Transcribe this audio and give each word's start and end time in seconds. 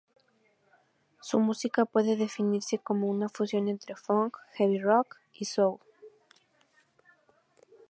Su 1.21 1.39
música 1.39 1.85
puede 1.85 2.15
definirse 2.17 2.79
como 2.79 3.05
una 3.07 3.29
fusión 3.29 3.67
entre 3.67 3.95
funk, 3.95 4.35
heavy 4.55 4.79
rock 4.79 5.17
y 5.31 5.45
soul. 5.45 5.79